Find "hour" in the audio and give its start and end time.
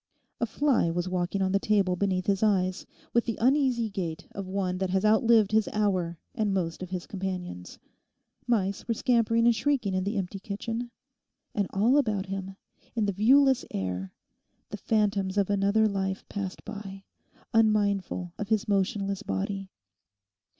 5.73-6.17